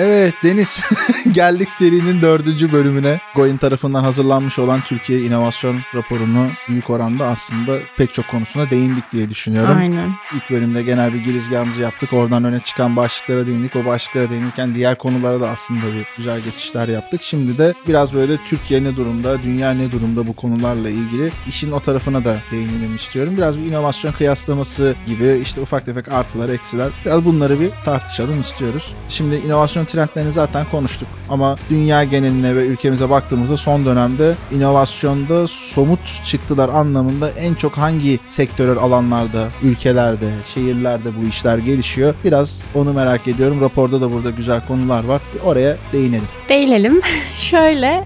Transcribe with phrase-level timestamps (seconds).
[0.00, 0.80] Evet Deniz
[1.32, 3.20] geldik serinin dördüncü bölümüne.
[3.34, 9.30] Goin tarafından hazırlanmış olan Türkiye İnovasyon raporunu büyük oranda aslında pek çok konusuna değindik diye
[9.30, 9.76] düşünüyorum.
[9.76, 10.10] Aynen.
[10.34, 12.12] İlk bölümde genel bir girizgahımızı yaptık.
[12.12, 13.76] Oradan öne çıkan başlıklara değindik.
[13.76, 17.22] O başlıklara değinirken diğer konulara da aslında bir güzel geçişler yaptık.
[17.22, 21.80] Şimdi de biraz böyle Türkiye ne durumda, dünya ne durumda bu konularla ilgili işin o
[21.80, 23.36] tarafına da değinelim istiyorum.
[23.36, 26.88] Biraz bir inovasyon kıyaslaması gibi işte ufak tefek artılar, eksiler.
[27.04, 28.94] Biraz bunları bir tartışalım istiyoruz.
[29.08, 31.08] Şimdi inovasyon trendlerini zaten konuştuk.
[31.28, 38.18] Ama dünya geneline ve ülkemize baktığımızda son dönemde inovasyonda somut çıktılar anlamında en çok hangi
[38.28, 42.14] sektörel alanlarda, ülkelerde, şehirlerde bu işler gelişiyor?
[42.24, 43.60] Biraz onu merak ediyorum.
[43.60, 45.22] Raporda da burada güzel konular var.
[45.34, 46.28] Bir oraya değinelim.
[46.48, 47.00] Değinelim.
[47.38, 48.04] Şöyle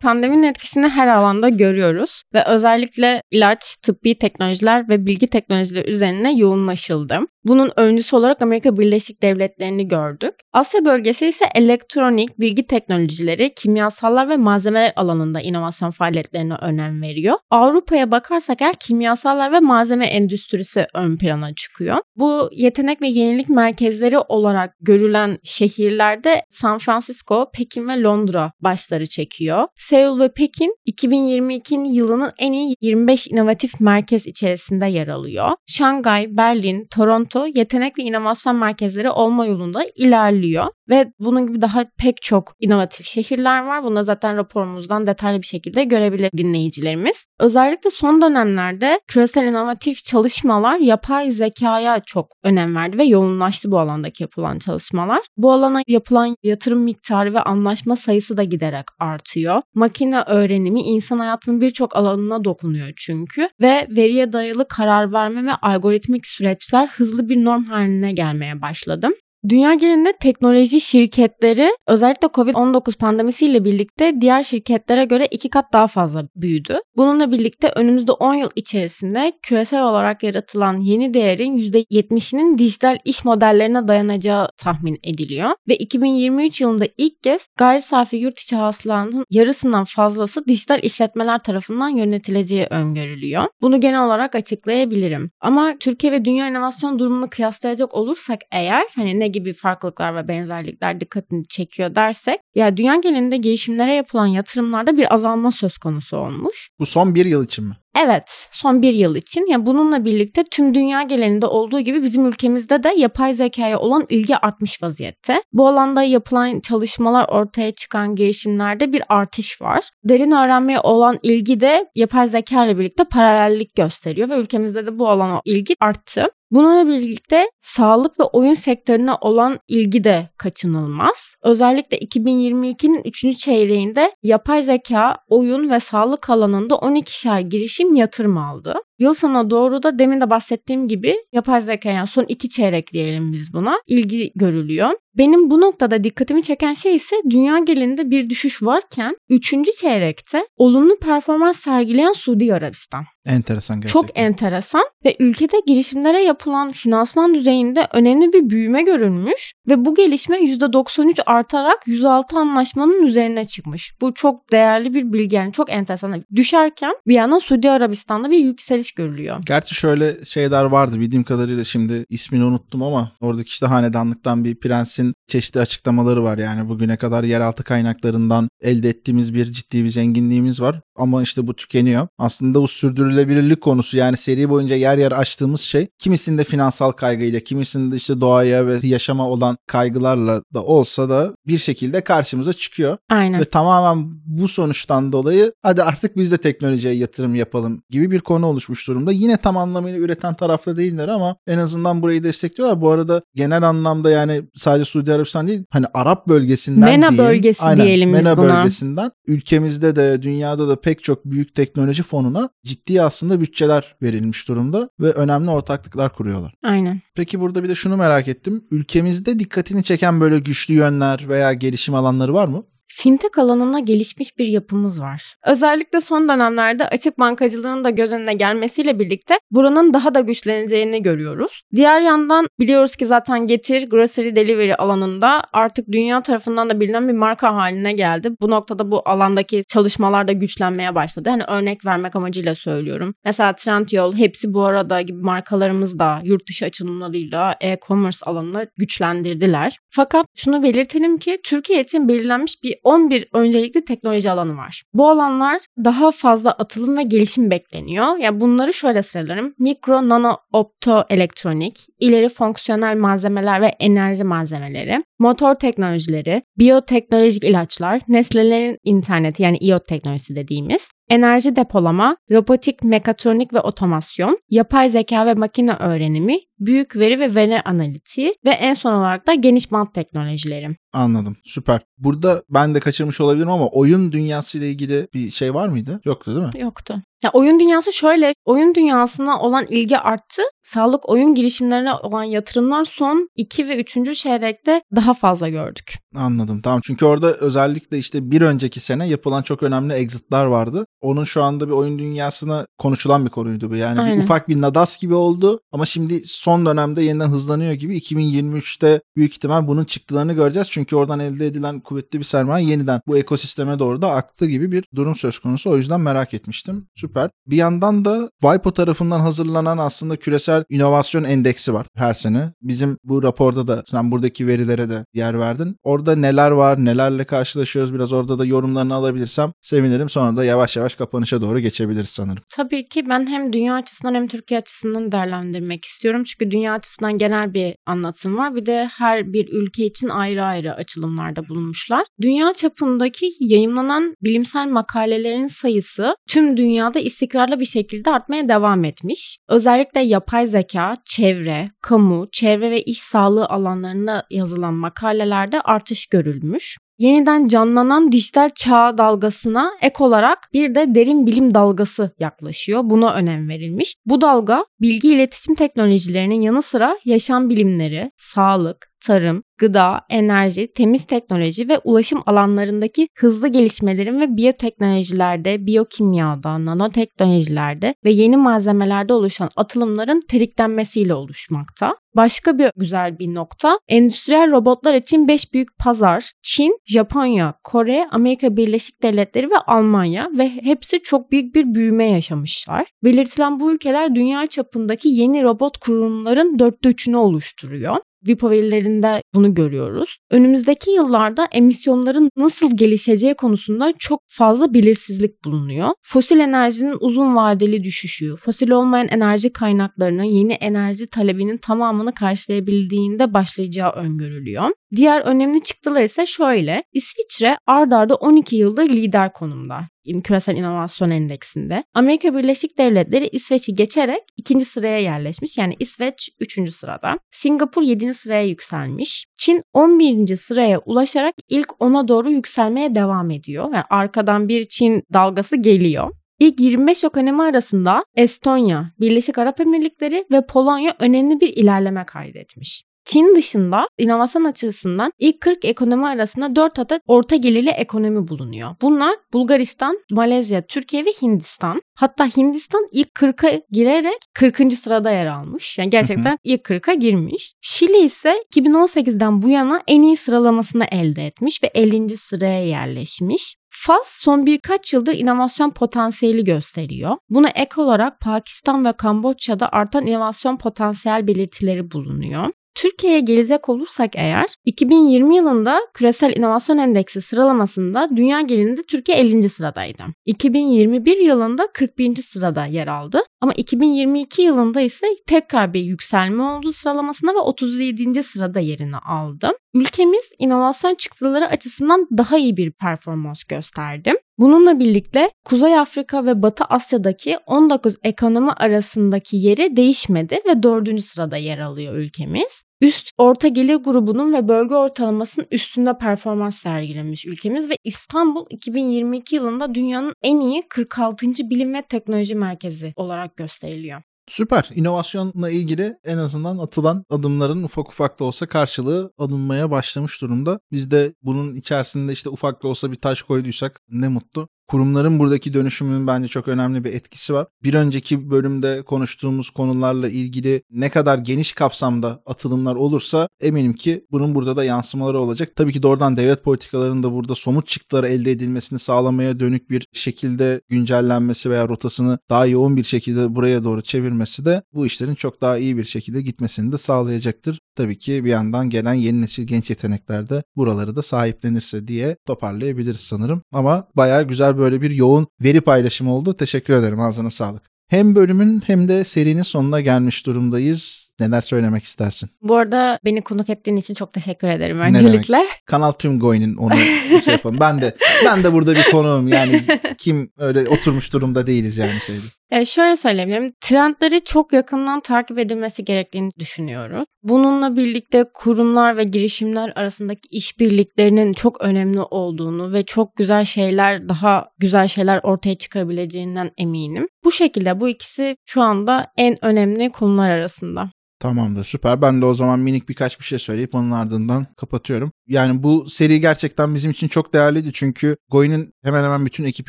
[0.00, 7.20] Pandeminin etkisini her alanda görüyoruz ve özellikle ilaç, tıbbi teknolojiler ve bilgi teknolojileri üzerine yoğunlaşıldı.
[7.44, 10.34] Bunun öncüsü olarak Amerika Birleşik Devletleri'ni gördük.
[10.52, 17.36] Asya bölgesi ise elektronik, bilgi teknolojileri, kimyasallar ve malzemeler alanında inovasyon faaliyetlerine önem veriyor.
[17.50, 21.98] Avrupa'ya bakarsak eğer kimyasallar ve malzeme endüstrisi ön plana çıkıyor.
[22.16, 29.66] Bu yetenek ve yenilik merkezleri olarak görülen şehirlerde San Francisco, Pekin ve Londra başları çekiyor.
[29.98, 35.50] Seul ve Pekin 2022 yılının en iyi 25 inovatif merkez içerisinde yer alıyor.
[35.66, 40.66] Şangay, Berlin, Toronto yetenek ve inovasyon merkezleri olma yolunda ilerliyor.
[40.88, 43.84] Ve bunun gibi daha pek çok inovatif şehirler var.
[43.84, 47.26] Bunu zaten raporumuzdan detaylı bir şekilde görebilir dinleyicilerimiz.
[47.40, 54.22] Özellikle son dönemlerde küresel inovatif çalışmalar yapay zekaya çok önem verdi ve yoğunlaştı bu alandaki
[54.22, 55.20] yapılan çalışmalar.
[55.36, 59.62] Bu alana yapılan yatırım miktarı ve anlaşma sayısı da giderek artıyor.
[59.74, 66.26] Makine öğrenimi insan hayatının birçok alanına dokunuyor çünkü ve veriye dayalı karar verme ve algoritmik
[66.26, 69.08] süreçler hızlı bir norm haline gelmeye başladı.
[69.48, 76.28] Dünya genelinde teknoloji şirketleri özellikle Covid-19 pandemisiyle birlikte diğer şirketlere göre iki kat daha fazla
[76.36, 76.78] büyüdü.
[76.96, 83.88] Bununla birlikte önümüzde 10 yıl içerisinde küresel olarak yaratılan yeni değerin %70'inin dijital iş modellerine
[83.88, 85.50] dayanacağı tahmin ediliyor.
[85.68, 91.88] Ve 2023 yılında ilk kez gayri safi yurt içi hasılanın yarısından fazlası dijital işletmeler tarafından
[91.88, 93.44] yönetileceği öngörülüyor.
[93.62, 95.30] Bunu genel olarak açıklayabilirim.
[95.40, 101.00] Ama Türkiye ve dünya inovasyon durumunu kıyaslayacak olursak eğer hani ne gibi farklılıklar ve benzerlikler
[101.00, 106.68] dikkatini çekiyor dersek ya dünya genelinde girişimlere yapılan yatırımlarda bir azalma söz konusu olmuş.
[106.78, 107.74] Bu son bir yıl için mi?
[108.04, 109.46] Evet, son bir yıl için.
[109.50, 114.36] Yani bununla birlikte tüm dünya genelinde olduğu gibi bizim ülkemizde de yapay zekaya olan ilgi
[114.36, 115.42] artmış vaziyette.
[115.52, 119.88] Bu alanda yapılan çalışmalar ortaya çıkan girişimlerde bir artış var.
[120.04, 125.08] Derin öğrenmeye olan ilgi de yapay zeka ile birlikte paralellik gösteriyor ve ülkemizde de bu
[125.08, 126.28] alana ilgi arttı.
[126.50, 131.34] Bununla birlikte sağlık ve oyun sektörüne olan ilgi de kaçınılmaz.
[131.42, 133.38] Özellikle 2022'nin 3.
[133.38, 138.74] çeyreğinde yapay zeka, oyun ve sağlık alanında 12'şer girişim yatırım aldı.
[138.98, 143.32] Yıl sonuna doğru da demin de bahsettiğim gibi yapay zeka yani son iki çeyrek diyelim
[143.32, 144.90] biz buna ilgi görülüyor.
[145.18, 149.54] Benim bu noktada dikkatimi çeken şey ise dünya genelinde bir düşüş varken 3.
[149.80, 153.04] çeyrekte olumlu performans sergileyen Suudi Arabistan.
[153.26, 154.00] Enteresan gerçekten.
[154.00, 160.38] Çok enteresan ve ülkede girişimlere yapılan finansman düzeyinde önemli bir büyüme görülmüş ve bu gelişme
[160.38, 163.92] %93 artarak 106 anlaşmanın üzerine çıkmış.
[164.00, 166.24] Bu çok değerli bir bilgi yani çok enteresan.
[166.34, 169.42] Düşerken bir yandan Suudi Arabistan'da bir yükseliş görülüyor.
[169.46, 175.14] Gerçi şöyle şeyler vardı bildiğim kadarıyla şimdi ismini unuttum ama oradaki işte hanedanlıktan bir prensin
[175.26, 176.38] çeşitli açıklamaları var.
[176.38, 180.80] Yani bugüne kadar yeraltı kaynaklarından elde ettiğimiz bir ciddi bir zenginliğimiz var.
[180.98, 182.08] Ama işte bu tükeniyor.
[182.18, 187.96] Aslında bu sürdürülebilirlik konusu yani seri boyunca yer yer açtığımız şey kimisinde finansal kaygıyla, kimisinde
[187.96, 192.96] işte doğaya ve yaşama olan kaygılarla da olsa da bir şekilde karşımıza çıkıyor.
[193.10, 193.40] Aynen.
[193.40, 198.46] Ve tamamen bu sonuçtan dolayı hadi artık biz de teknolojiye yatırım yapalım gibi bir konu
[198.46, 199.12] oluşmuş durumda.
[199.12, 202.80] Yine tam anlamıyla üreten tarafta değiller ama en azından burayı destekliyorlar.
[202.80, 207.30] Bu arada genel anlamda yani sadece Suudi Arabistan değil hani Arap bölgesinden MENA diyeyim.
[207.30, 212.50] bölgesi Aynen, diyelim biz MENA bölgesinden ülkemizde de dünyada da pek çok büyük teknoloji fonuna
[212.64, 216.54] ciddi aslında bütçeler verilmiş durumda ve önemli ortaklıklar kuruyorlar.
[216.62, 217.00] Aynen.
[217.14, 218.64] Peki burada bir de şunu merak ettim.
[218.70, 222.64] Ülkemizde dikkatini çeken böyle güçlü yönler veya gelişim alanları var mı?
[222.88, 225.34] Fintech alanına gelişmiş bir yapımız var.
[225.46, 231.62] Özellikle son dönemlerde açık bankacılığın da göz önüne gelmesiyle birlikte buranın daha da güçleneceğini görüyoruz.
[231.74, 237.12] Diğer yandan biliyoruz ki zaten Getir grocery delivery alanında artık dünya tarafından da bilinen bir
[237.12, 238.30] marka haline geldi.
[238.40, 241.30] Bu noktada bu alandaki çalışmalar da güçlenmeye başladı.
[241.30, 243.14] Hani örnek vermek amacıyla söylüyorum.
[243.24, 249.78] Mesela Trendyol hepsi bu arada gibi markalarımız da yurt dışı açılımlarıyla e-commerce alanını güçlendirdiler.
[249.90, 254.82] Fakat şunu belirtelim ki Türkiye için belirlenmiş bir 11 öncelikli teknoloji alanı var.
[254.94, 258.16] Bu alanlar daha fazla atılım ve gelişim bekleniyor.
[258.16, 259.54] Yani bunları şöyle sıralarım.
[259.58, 268.78] Mikro, nano, opto, elektronik, ileri fonksiyonel malzemeler ve enerji malzemeleri, motor teknolojileri, biyoteknolojik ilaçlar, nesnelerin
[268.84, 275.72] interneti yani IoT teknolojisi dediğimiz, enerji depolama, robotik, mekatronik ve otomasyon, yapay zeka ve makine
[275.72, 280.76] öğrenimi, büyük veri ve veri analitiği ve en son olarak da geniş bant teknolojileri.
[280.92, 281.36] Anladım.
[281.44, 281.80] Süper.
[281.98, 286.00] Burada ben de kaçırmış olabilirim ama oyun dünyası ile ilgili bir şey var mıydı?
[286.04, 286.62] Yoktu değil mi?
[286.62, 287.02] Yoktu.
[287.24, 290.42] Ya oyun dünyası şöyle, oyun dünyasına olan ilgi arttı.
[290.62, 294.18] Sağlık oyun girişimlerine olan yatırımlar son 2 ve 3.
[294.18, 295.94] çeyrekte daha fazla gördük.
[296.16, 296.60] Anladım.
[296.62, 296.80] Tamam.
[296.84, 300.86] Çünkü orada özellikle işte bir önceki sene yapılan çok önemli exit'lar vardı.
[301.00, 303.76] Onun şu anda bir oyun dünyasına konuşulan bir konuydu bu.
[303.76, 304.18] Yani Aynen.
[304.18, 309.32] bir ufak bir nadas gibi oldu ama şimdi son dönemde yeniden hızlanıyor gibi 2023'te büyük
[309.32, 310.70] ihtimal bunun çıktılarını göreceğiz.
[310.70, 314.84] Çünkü oradan elde edilen kuvvetli bir sermaye yeniden bu ekosisteme doğru da aktı gibi bir
[314.94, 315.70] durum söz konusu.
[315.70, 316.86] O yüzden merak etmiştim.
[316.96, 317.30] Süper.
[317.46, 322.52] Bir yandan da WIPO tarafından hazırlanan aslında küresel inovasyon endeksi var her sene.
[322.62, 325.76] Bizim bu raporda da sen buradaki verilere de yer verdin.
[325.82, 330.08] Orada neler var, nelerle karşılaşıyoruz biraz orada da yorumlarını alabilirsem sevinirim.
[330.08, 332.42] Sonra da yavaş yavaş kapanışa doğru geçebiliriz sanırım.
[332.56, 336.24] Tabii ki ben hem dünya açısından hem Türkiye açısından değerlendirmek istiyorum.
[336.24, 338.54] Çünkü dünya açısından genel bir anlatım var.
[338.54, 342.04] Bir de her bir ülke için ayrı ayrı açılımlarda bulunmuşlar.
[342.20, 349.38] Dünya çapındaki yayımlanan bilimsel makalelerin sayısı tüm dünyada istikrarlı bir şekilde artmaya devam etmiş.
[349.48, 356.78] Özellikle yapay zeka, çevre, kamu, çevre ve iş sağlığı alanlarında yazılan makalelerde artış görülmüş.
[356.98, 362.80] Yeniden canlanan dijital çağ dalgasına ek olarak bir de derin bilim dalgası yaklaşıyor.
[362.84, 363.94] Buna önem verilmiş.
[364.06, 371.68] Bu dalga bilgi iletişim teknolojilerinin yanı sıra yaşam bilimleri, sağlık, tarım, gıda, enerji, temiz teknoloji
[371.68, 381.14] ve ulaşım alanlarındaki hızlı gelişmelerin ve biyoteknolojilerde, biyokimyada, nanoteknolojilerde ve yeni malzemelerde oluşan atılımların tetiklenmesiyle
[381.14, 381.96] oluşmakta.
[382.16, 388.56] Başka bir güzel bir nokta, endüstriyel robotlar için 5 büyük pazar, Çin, Japonya, Kore, Amerika
[388.56, 392.86] Birleşik Devletleri ve Almanya ve hepsi çok büyük bir büyüme yaşamışlar.
[393.04, 397.96] Belirtilen bu ülkeler dünya çapındaki yeni robot kurumların dörtte üçünü oluşturuyor.
[398.26, 400.18] WIPO verilerinde bunu görüyoruz.
[400.30, 405.88] Önümüzdeki yıllarda emisyonların nasıl gelişeceği konusunda çok fazla belirsizlik bulunuyor.
[406.02, 413.90] Fosil enerjinin uzun vadeli düşüşü, fosil olmayan enerji kaynaklarının yeni enerji talebinin tamamını karşılayabildiğinde başlayacağı
[413.90, 414.70] öngörülüyor.
[414.96, 416.82] Diğer önemli çıktılar ise şöyle.
[416.92, 419.80] İsviçre ard arda 12 yıldır lider konumda
[420.24, 421.84] küresel inovasyon endeksinde.
[421.94, 425.58] Amerika Birleşik Devletleri İsveç'i geçerek ikinci sıraya yerleşmiş.
[425.58, 426.72] Yani İsveç 3.
[426.74, 427.18] sırada.
[427.30, 428.14] Singapur 7.
[428.14, 429.17] sıraya yükselmiş.
[429.36, 430.36] Çin 11.
[430.36, 433.64] sıraya ulaşarak ilk 10'a doğru yükselmeye devam ediyor.
[433.64, 436.10] Yani arkadan bir Çin dalgası geliyor.
[436.40, 442.87] İlk 25 ekonomi arasında Estonya, Birleşik Arap Emirlikleri ve Polonya önemli bir ilerleme kaydetmiş.
[443.08, 448.76] Çin dışında inovasyon açısından ilk 40 ekonomi arasında 4 adet orta gelirli ekonomi bulunuyor.
[448.82, 451.82] Bunlar Bulgaristan, Malezya, Türkiye ve Hindistan.
[451.94, 454.72] Hatta Hindistan ilk 40'a girerek 40.
[454.72, 455.78] sırada yer almış.
[455.78, 457.52] Yani gerçekten ilk 40'a girmiş.
[457.60, 462.16] Şili ise 2018'den bu yana en iyi sıralamasını elde etmiş ve 50.
[462.16, 463.54] sıraya yerleşmiş.
[463.70, 467.16] Fas son birkaç yıldır inovasyon potansiyeli gösteriyor.
[467.30, 472.48] Buna ek olarak Pakistan ve Kamboçya'da artan inovasyon potansiyel belirtileri bulunuyor.
[472.78, 479.48] Türkiye'ye gelecek olursak eğer 2020 yılında Küresel İnovasyon Endeksi sıralamasında dünya genelinde Türkiye 50.
[479.48, 480.02] sıradaydı.
[480.26, 482.16] 2021 yılında 41.
[482.16, 483.20] sırada yer aldı.
[483.40, 488.22] Ama 2022 yılında ise tekrar bir yükselme oldu sıralamasında ve 37.
[488.22, 489.52] sırada yerini aldı.
[489.74, 494.14] Ülkemiz inovasyon çıktıları açısından daha iyi bir performans gösterdi.
[494.38, 501.02] Bununla birlikte Kuzey Afrika ve Batı Asya'daki 19 ekonomi arasındaki yeri değişmedi ve 4.
[501.02, 502.62] sırada yer alıyor ülkemiz.
[502.80, 509.74] Üst orta gelir grubunun ve bölge ortalamasının üstünde performans sergilemiş ülkemiz ve İstanbul 2022 yılında
[509.74, 511.26] dünyanın en iyi 46.
[511.26, 514.02] bilim ve teknoloji merkezi olarak gösteriliyor.
[514.28, 514.70] Süper.
[514.74, 520.60] İnovasyonla ilgili en azından atılan adımların ufak ufak da olsa karşılığı alınmaya başlamış durumda.
[520.72, 524.48] Biz de bunun içerisinde işte ufak da olsa bir taş koyduysak ne mutlu.
[524.68, 527.46] Kurumların buradaki dönüşümünün bence çok önemli bir etkisi var.
[527.62, 534.34] Bir önceki bölümde konuştuğumuz konularla ilgili ne kadar geniş kapsamda atılımlar olursa eminim ki bunun
[534.34, 535.56] burada da yansımaları olacak.
[535.56, 540.60] Tabii ki doğrudan devlet politikalarının da burada somut çıktılar elde edilmesini sağlamaya dönük bir şekilde
[540.68, 545.58] güncellenmesi veya rotasını daha yoğun bir şekilde buraya doğru çevirmesi de bu işlerin çok daha
[545.58, 547.58] iyi bir şekilde gitmesini de sağlayacaktır.
[547.78, 553.00] Tabii ki bir yandan gelen yeni nesil genç yetenekler de buraları da sahiplenirse diye toparlayabiliriz
[553.00, 553.42] sanırım.
[553.52, 556.34] Ama bayağı güzel böyle bir yoğun veri paylaşımı oldu.
[556.34, 557.62] Teşekkür ederim ağzına sağlık.
[557.88, 561.07] Hem bölümün hem de serinin sonuna gelmiş durumdayız.
[561.20, 562.30] Neler söylemek istersin?
[562.42, 565.46] Bu arada beni konuk ettiğin için çok teşekkür ederim öncelikle.
[565.66, 566.74] Kanal Tüm Goy'nin onu
[567.24, 567.56] şey yapalım.
[567.60, 567.94] Ben de
[568.24, 569.28] ben de burada bir konuğum.
[569.28, 569.62] Yani
[569.98, 572.20] kim öyle oturmuş durumda değiliz yani şeyde.
[572.50, 573.52] E şöyle söyleyebilirim.
[573.60, 577.04] Trendleri çok yakından takip edilmesi gerektiğini düşünüyorum.
[577.22, 584.48] Bununla birlikte kurumlar ve girişimler arasındaki işbirliklerinin çok önemli olduğunu ve çok güzel şeyler, daha
[584.58, 587.08] güzel şeyler ortaya çıkabileceğinden eminim.
[587.24, 590.90] Bu şekilde bu ikisi şu anda en önemli konular arasında.
[591.20, 592.02] Tamamdır süper.
[592.02, 595.12] Ben de o zaman minik birkaç bir şey söyleyip onun ardından kapatıyorum.
[595.28, 599.68] Yani bu seri gerçekten bizim için çok değerliydi çünkü Goy'un hemen hemen bütün ekip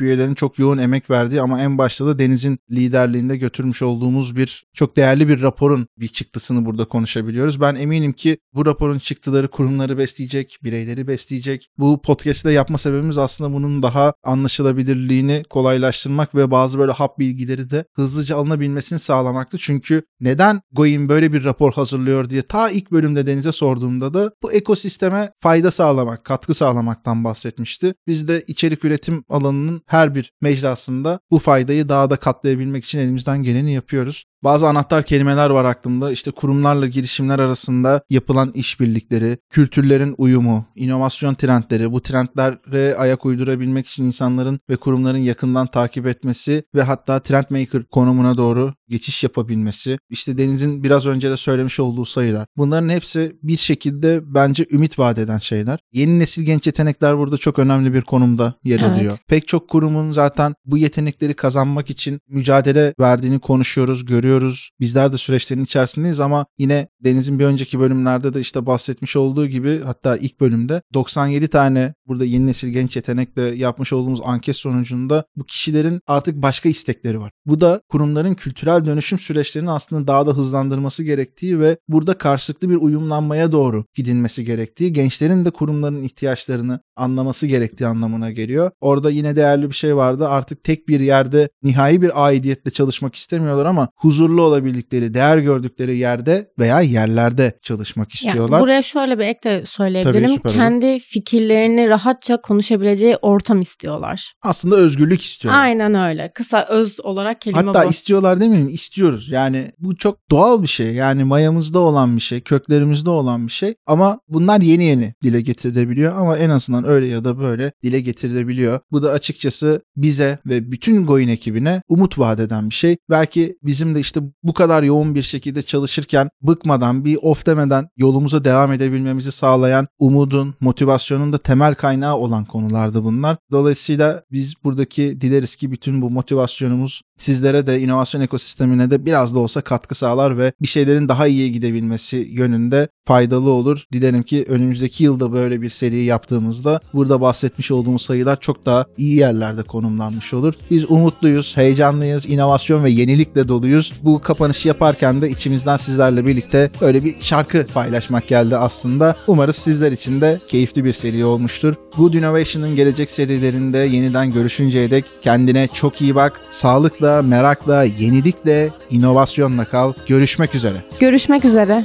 [0.00, 4.96] üyelerinin çok yoğun emek verdiği ama en başta da Deniz'in liderliğinde götürmüş olduğumuz bir çok
[4.96, 7.60] değerli bir raporun bir çıktısını burada konuşabiliyoruz.
[7.60, 11.68] Ben eminim ki bu raporun çıktıları kurumları besleyecek, bireyleri besleyecek.
[11.78, 17.84] Bu podcast'te yapma sebebimiz aslında bunun daha anlaşılabilirliğini kolaylaştırmak ve bazı böyle hap bilgileri de
[17.96, 19.58] hızlıca alınabilmesini sağlamaktı.
[19.58, 24.52] Çünkü neden Goy'un böyle bir rapor hazırlıyor diye ta ilk bölümde Deniz'e sorduğumda da bu
[24.52, 27.94] ekosisteme fayda sağlamak, katkı sağlamaktan bahsetmişti.
[28.06, 33.42] Biz de içerik üretim alanının her bir mecrasında bu faydayı daha da katlayabilmek için elimizden
[33.42, 34.24] geleni yapıyoruz.
[34.44, 36.12] Bazı anahtar kelimeler var aklımda.
[36.12, 44.04] İşte kurumlarla girişimler arasında yapılan işbirlikleri, kültürlerin uyumu, inovasyon trendleri, bu trendlere ayak uydurabilmek için
[44.04, 49.98] insanların ve kurumların yakından takip etmesi ve hatta trendmaker konumuna doğru geçiş yapabilmesi.
[50.10, 52.46] İşte Deniz'in biraz önce de söylemiş olduğu sayılar.
[52.56, 55.78] Bunların hepsi bir şekilde bence ümit vaat eden şeyler.
[55.92, 59.10] Yeni nesil genç yetenekler burada çok önemli bir konumda yer alıyor.
[59.12, 59.28] Evet.
[59.28, 64.70] Pek çok kurumun zaten bu yetenekleri kazanmak için mücadele verdiğini konuşuyoruz, görüyoruz.
[64.80, 69.80] Bizler de süreçlerin içerisindeyiz ama yine Deniz'in bir önceki bölümlerde de işte bahsetmiş olduğu gibi
[69.84, 75.44] hatta ilk bölümde 97 tane burada yeni nesil genç yetenekle yapmış olduğumuz anket sonucunda bu
[75.44, 77.32] kişilerin artık başka istekleri var.
[77.46, 82.76] Bu da kurumların kültürel dönüşüm süreçlerini aslında daha da hızlandırması gerektiği ve burada karşılıklı bir
[82.76, 88.70] uyumlanmaya doğru gidilmesi gerektiği, gençlerin de kurumların ihtiyaçlarını anlaması gerektiği anlamına geliyor.
[88.80, 90.28] Orada yine değerli bir şey vardı.
[90.28, 96.50] Artık tek bir yerde nihai bir aidiyetle çalışmak istemiyorlar ama huzurlu olabildikleri, değer gördükleri yerde
[96.58, 98.56] veya yerlerde çalışmak istiyorlar.
[98.56, 100.38] Yani buraya şöyle bir ek de söyleyebilirim.
[100.38, 101.00] Tabii, Kendi olur.
[101.00, 104.32] fikirlerini rahatça konuşabileceği ortam istiyorlar.
[104.42, 105.62] Aslında özgürlük istiyorlar.
[105.62, 106.30] Aynen öyle.
[106.34, 107.90] Kısa öz olarak kelime Hatta bu.
[107.90, 109.28] istiyorlar demeyeyim istiyoruz.
[109.28, 110.94] Yani bu çok doğal bir şey.
[110.94, 113.74] Yani mayamızda olan bir şey, köklerimizde olan bir şey.
[113.86, 118.80] Ama bunlar yeni yeni dile getirilebiliyor ama en azından öyle ya da böyle dile getirilebiliyor.
[118.92, 122.96] Bu da açıkçası bize ve bütün Goyin ekibine umut vaat eden bir şey.
[123.10, 128.44] Belki bizim de işte bu kadar yoğun bir şekilde çalışırken bıkmadan bir of demeden yolumuza
[128.44, 133.36] devam edebilmemizi sağlayan umudun, motivasyonun da temel kaynağı olan konulardı bunlar.
[133.50, 139.38] Dolayısıyla biz buradaki dileriz ki bütün bu motivasyonumuz sizlere de inovasyon ekosistemine de biraz da
[139.38, 143.84] olsa katkı sağlar ve bir şeylerin daha iyiye gidebilmesi yönünde faydalı olur.
[143.92, 149.16] Dilerim ki önümüzdeki yılda böyle bir seri yaptığımızda burada bahsetmiş olduğumuz sayılar çok daha iyi
[149.16, 150.54] yerlerde konumlanmış olur.
[150.70, 153.92] Biz umutluyuz, heyecanlıyız, inovasyon ve yenilikle doluyuz.
[154.02, 159.16] Bu kapanışı yaparken de içimizden sizlerle birlikte böyle bir şarkı paylaşmak geldi aslında.
[159.26, 161.74] Umarız sizler için de keyifli bir seri olmuştur.
[161.96, 166.40] Good Innovation'ın gelecek serilerinde yeniden görüşünceye dek kendine çok iyi bak.
[166.50, 169.92] Sağlıkla, merakla, yenilikle, inovasyonla kal.
[170.08, 170.76] Görüşmek üzere.
[171.00, 171.84] Görüşmek üzere.